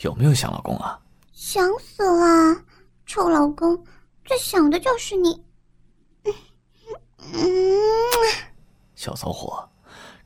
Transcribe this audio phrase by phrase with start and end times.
[0.00, 0.98] 有没有想老公啊？
[1.32, 2.56] 想死了，
[3.04, 3.84] 臭老公，
[4.24, 5.42] 最想的就是你。
[6.24, 7.42] 嗯
[8.96, 9.68] 小骚货，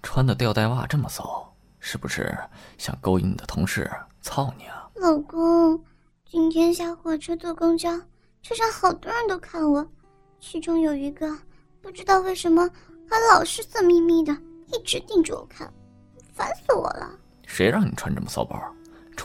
[0.03, 2.37] 穿的吊带袜这么骚，是不是
[2.79, 3.91] 想勾引你的同事
[4.23, 4.89] 操你啊？
[4.95, 5.83] 老公，
[6.25, 7.91] 今天下火车坐公交，
[8.43, 9.85] 车上好多人都看我，
[10.39, 11.37] 其中有一个
[11.83, 12.71] 不知道为什么
[13.11, 14.33] 还老是色眯眯的，
[14.69, 15.73] 一直盯着我看，
[16.33, 17.11] 烦死我了。
[17.45, 18.57] 谁让你穿这么骚包，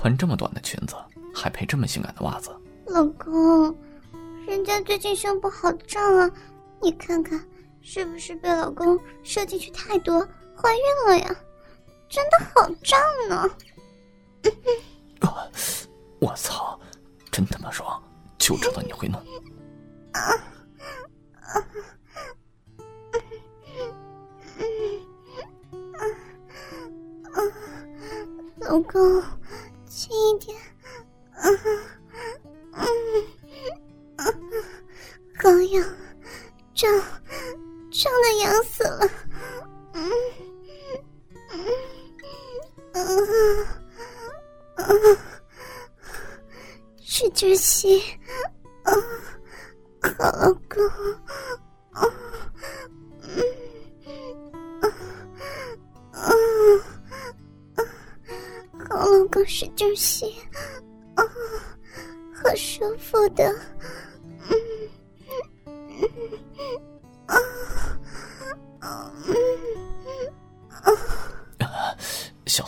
[0.01, 0.95] 穿这么短的裙子，
[1.35, 2.49] 还配这么性感的袜子？
[2.85, 3.77] 老公，
[4.47, 6.31] 人家最近胸部好胀啊，
[6.81, 7.37] 你看看。
[7.81, 10.21] 是不是被老公射进去太多，
[10.55, 11.35] 怀孕了呀？
[12.07, 13.49] 真的好胀呢！
[16.19, 16.79] 我操，
[17.29, 18.01] 真他妈爽！
[18.37, 19.21] 就知道你会弄。
[28.59, 29.21] 老公，
[36.79, 36.89] 胀。
[37.91, 39.09] 胀的痒死了，
[39.93, 40.09] 嗯
[41.51, 41.65] 嗯
[42.93, 43.67] 嗯
[44.75, 45.17] 嗯，
[47.01, 47.99] 使劲吸，
[48.83, 48.93] 啊，
[50.01, 50.87] 好老公，
[51.91, 52.07] 啊
[53.23, 53.27] 嗯
[54.79, 54.83] 啊
[56.11, 56.23] 啊
[57.75, 57.77] 啊，
[58.87, 60.33] 好老公使劲吸，
[61.15, 61.27] 嗯，
[62.41, 63.43] 好舒服的。
[64.49, 64.55] 嗯
[65.65, 66.39] 嗯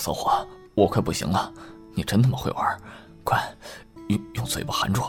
[0.01, 1.53] 骚货，我快不行了！
[1.93, 2.81] 你真他妈会玩，
[3.23, 3.39] 快
[4.07, 5.03] 用用嘴巴含住，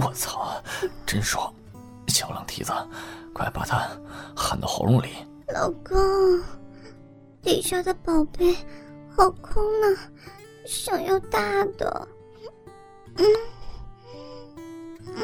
[0.00, 0.62] 我操，
[1.04, 1.52] 真爽！
[2.06, 2.72] 小浪蹄子，
[3.34, 3.88] 快把它
[4.34, 5.08] 含到喉咙里。
[5.48, 5.98] 老公，
[7.42, 8.54] 底下的宝贝
[9.16, 9.86] 好空呢，
[10.68, 12.08] 想要大的。
[13.16, 13.24] 嗯
[15.06, 15.16] 嗯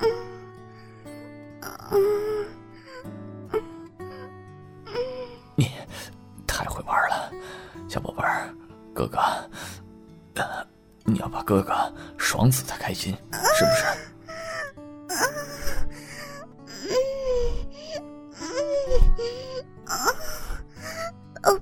[0.00, 0.08] 嗯
[1.60, 1.68] 嗯
[4.86, 4.94] 嗯
[5.56, 5.68] 你
[6.46, 7.32] 太会玩了，
[7.88, 8.54] 小宝贝儿，
[8.94, 9.18] 哥哥。
[11.04, 11.74] 你要把哥哥
[12.16, 13.84] 爽死才开心，是不是？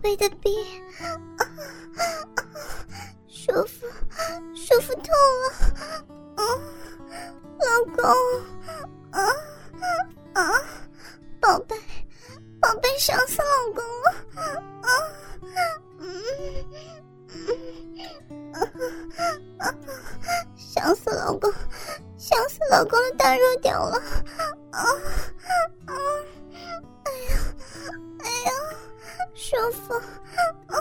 [0.03, 0.50] 贝的逼，
[3.26, 3.86] 舒服，
[4.54, 5.53] 舒服透了。
[7.60, 8.04] 老公，
[9.10, 9.20] 啊
[10.34, 10.53] 啊，
[11.41, 11.76] 宝贝，
[12.60, 14.12] 宝贝，想死老公了。
[14.82, 14.88] 啊，
[15.98, 16.22] 嗯
[17.31, 17.47] 嗯。
[20.56, 21.53] 想死老公，
[22.16, 24.00] 想死老公的大肉屌了！
[24.70, 24.84] 啊！
[29.48, 29.94] 舒服！
[30.66, 30.76] 啊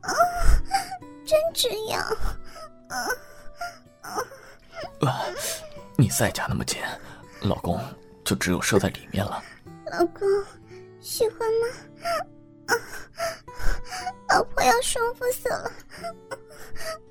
[0.00, 0.10] 啊！
[1.24, 2.02] 真直痒！
[2.88, 3.06] 啊
[4.02, 4.18] 啊！
[5.96, 6.82] 你再夹那么紧，
[7.40, 7.80] 老公
[8.24, 9.40] 就只有射在里面了。
[9.92, 10.26] 老公，
[11.00, 11.68] 喜欢吗？
[12.66, 12.74] 啊！
[14.28, 15.70] 老婆要舒服死了！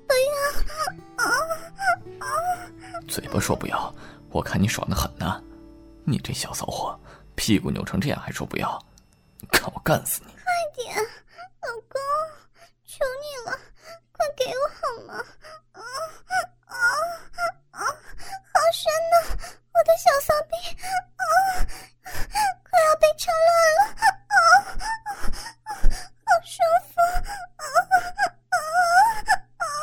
[0.06, 1.24] 不要！
[1.24, 1.32] 啊
[2.20, 2.26] 啊！
[3.08, 3.94] 嘴巴说不要，
[4.28, 5.42] 我看你爽的很呢。
[6.04, 7.00] 你这小骚货，
[7.36, 8.78] 屁股扭成这样还说不要，
[9.50, 10.33] 看我干死你！
[10.74, 12.00] 快点，老公，
[12.84, 13.56] 求你了，
[14.10, 15.24] 快给我好吗？
[15.70, 15.80] 啊
[16.64, 16.74] 啊
[17.70, 17.78] 啊！
[17.78, 19.14] 好深呐，
[19.72, 20.56] 我的小骚逼
[21.14, 21.22] 啊，
[22.68, 23.82] 快要被插烂了！
[24.26, 24.34] 啊，
[26.26, 26.58] 好舒
[26.92, 27.00] 服！
[27.56, 27.62] 啊。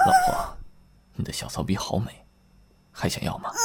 [0.06, 0.58] 老婆，
[1.14, 2.28] 你的小骚逼好美，
[2.92, 3.54] 还想要吗？
[3.54, 3.58] 还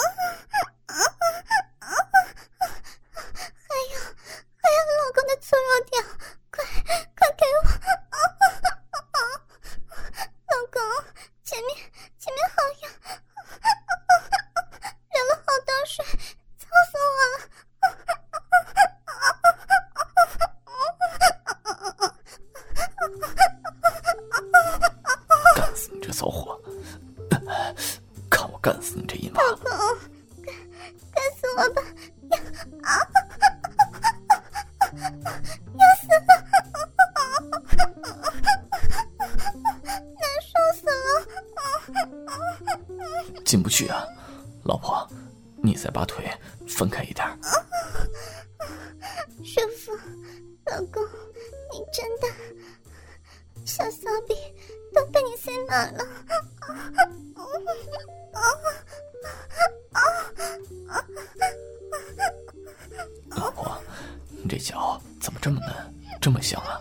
[26.17, 26.59] 走火。
[28.31, 29.41] 看我干死你这一马。
[31.13, 31.83] 干死我吧。
[35.77, 36.09] 要 死。
[40.15, 40.49] 难受
[40.81, 40.97] 死了。
[43.45, 44.03] 进不去啊，
[44.65, 45.07] 老婆，
[45.63, 46.25] 你再把腿
[46.67, 47.27] 分开一点。
[49.45, 49.93] 师傅，
[50.71, 51.03] 老公，
[51.73, 52.27] 你真的。
[63.37, 63.77] 老婆，
[64.31, 65.71] 你这脚怎么这么嫩，
[66.21, 66.81] 这么香啊？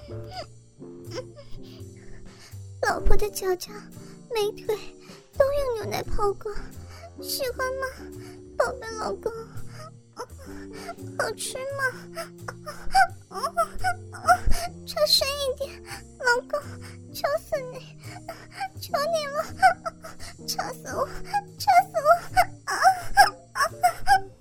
[2.83, 3.71] 老婆的脚脚、
[4.33, 4.77] 美腿
[5.37, 6.53] 都用牛奶泡过，
[7.21, 7.87] 喜欢吗，
[8.57, 9.31] 宝贝老公？
[11.17, 11.83] 好吃吗？
[14.87, 15.83] 插深一点，
[16.19, 16.57] 老公，
[17.15, 17.95] 求死你，
[18.81, 19.45] 求你了，
[20.45, 21.07] 掐死我，
[21.57, 21.93] 掐死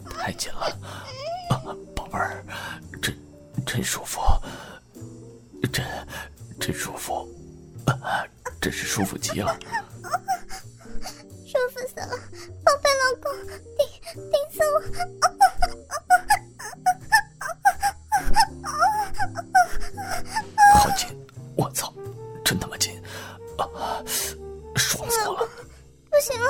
[0.03, 0.11] 我！
[0.19, 0.77] 太紧了，
[1.95, 2.45] 宝贝儿，
[3.01, 3.17] 真
[3.65, 4.21] 真舒服，
[5.73, 5.87] 真
[6.59, 7.29] 真舒服，
[8.61, 9.57] 真是舒服极了。
[11.47, 12.19] 舒服死了，
[12.65, 13.33] 宝贝老公，
[13.77, 13.87] 顶
[14.17, 14.83] 顶死我！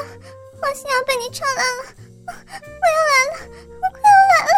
[0.05, 1.83] 不行了，花心要被你扯烂了，
[2.81, 3.33] 我要来了，
[3.81, 4.57] 我快要来了！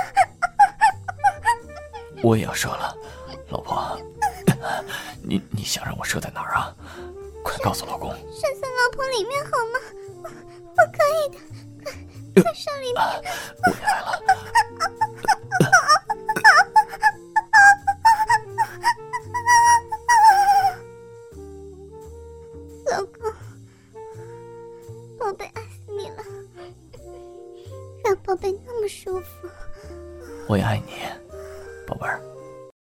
[2.22, 2.96] 我也要射了，
[3.48, 3.98] 老婆，
[5.22, 6.74] 你你想让我射在哪儿啊？
[7.42, 8.10] 快告诉老公！
[8.10, 9.78] 射在老婆里面好吗？
[10.76, 11.38] 我可以的，
[12.34, 13.02] 快快射里面！
[13.62, 14.20] 我也来了。
[29.06, 29.48] 舒服。
[30.48, 30.94] 我也爱你，
[31.86, 32.20] 宝贝儿。